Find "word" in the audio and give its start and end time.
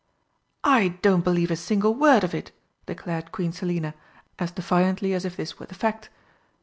1.93-2.23